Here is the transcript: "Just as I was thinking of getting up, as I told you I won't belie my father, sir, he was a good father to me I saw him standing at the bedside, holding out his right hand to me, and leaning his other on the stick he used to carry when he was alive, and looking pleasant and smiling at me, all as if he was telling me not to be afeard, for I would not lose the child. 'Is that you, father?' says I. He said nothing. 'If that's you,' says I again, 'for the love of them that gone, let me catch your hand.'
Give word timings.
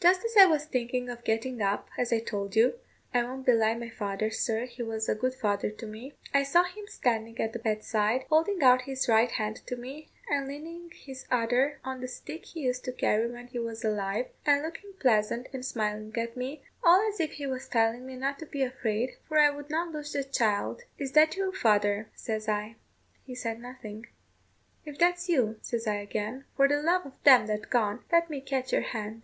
"Just 0.00 0.24
as 0.24 0.36
I 0.36 0.46
was 0.46 0.64
thinking 0.66 1.08
of 1.08 1.22
getting 1.22 1.62
up, 1.62 1.90
as 1.96 2.12
I 2.12 2.18
told 2.18 2.56
you 2.56 2.74
I 3.14 3.22
won't 3.22 3.46
belie 3.46 3.76
my 3.76 3.88
father, 3.88 4.32
sir, 4.32 4.64
he 4.64 4.82
was 4.82 5.08
a 5.08 5.14
good 5.14 5.32
father 5.32 5.70
to 5.70 5.86
me 5.86 6.12
I 6.34 6.42
saw 6.42 6.64
him 6.64 6.88
standing 6.88 7.40
at 7.40 7.52
the 7.52 7.60
bedside, 7.60 8.24
holding 8.28 8.60
out 8.64 8.82
his 8.82 9.08
right 9.08 9.30
hand 9.30 9.58
to 9.68 9.76
me, 9.76 10.08
and 10.28 10.48
leaning 10.48 10.90
his 10.90 11.24
other 11.30 11.78
on 11.84 12.00
the 12.00 12.08
stick 12.08 12.46
he 12.46 12.62
used 12.62 12.84
to 12.86 12.90
carry 12.92 13.30
when 13.30 13.46
he 13.46 13.60
was 13.60 13.84
alive, 13.84 14.26
and 14.44 14.62
looking 14.62 14.92
pleasant 14.98 15.46
and 15.52 15.64
smiling 15.64 16.12
at 16.18 16.36
me, 16.36 16.64
all 16.82 17.08
as 17.08 17.20
if 17.20 17.34
he 17.34 17.46
was 17.46 17.68
telling 17.68 18.04
me 18.04 18.16
not 18.16 18.40
to 18.40 18.46
be 18.46 18.64
afeard, 18.64 19.10
for 19.28 19.38
I 19.38 19.50
would 19.50 19.70
not 19.70 19.92
lose 19.92 20.14
the 20.14 20.24
child. 20.24 20.82
'Is 20.98 21.12
that 21.12 21.36
you, 21.36 21.52
father?' 21.52 22.08
says 22.12 22.48
I. 22.48 22.74
He 23.22 23.36
said 23.36 23.60
nothing. 23.60 24.06
'If 24.84 24.98
that's 24.98 25.28
you,' 25.28 25.58
says 25.62 25.86
I 25.86 25.98
again, 25.98 26.44
'for 26.56 26.66
the 26.66 26.82
love 26.82 27.06
of 27.06 27.22
them 27.22 27.46
that 27.46 27.70
gone, 27.70 28.02
let 28.10 28.28
me 28.28 28.40
catch 28.40 28.72
your 28.72 28.82
hand.' 28.82 29.14